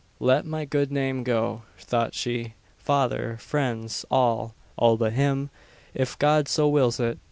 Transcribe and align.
"Let 0.19 0.47
my 0.47 0.65
good 0.65 0.91
name 0.91 1.21
go!" 1.21 1.61
thought 1.77 2.15
she. 2.15 2.55
"Father 2.79 3.37
friends 3.39 4.03
all 4.09 4.55
all 4.75 4.97
but 4.97 5.13
him, 5.13 5.51
if 5.93 6.17
God 6.17 6.47
so 6.47 6.67
wills 6.67 6.99
it! 6.99 7.19